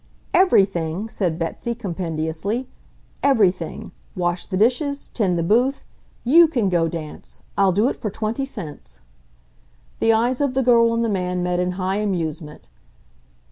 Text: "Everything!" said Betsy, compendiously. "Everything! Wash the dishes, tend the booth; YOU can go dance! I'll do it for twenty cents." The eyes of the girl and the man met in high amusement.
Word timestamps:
"Everything!" 0.33 1.07
said 1.09 1.37
Betsy, 1.37 1.75
compendiously. 1.75 2.67
"Everything! 3.21 3.91
Wash 4.15 4.47
the 4.47 4.57
dishes, 4.57 5.09
tend 5.13 5.37
the 5.37 5.43
booth; 5.43 5.83
YOU 6.23 6.47
can 6.47 6.69
go 6.69 6.87
dance! 6.87 7.43
I'll 7.55 7.71
do 7.71 7.87
it 7.87 7.97
for 7.97 8.09
twenty 8.09 8.43
cents." 8.45 9.01
The 9.99 10.11
eyes 10.11 10.41
of 10.41 10.55
the 10.55 10.63
girl 10.63 10.91
and 10.95 11.05
the 11.05 11.07
man 11.07 11.43
met 11.43 11.59
in 11.59 11.73
high 11.73 11.97
amusement. 11.97 12.67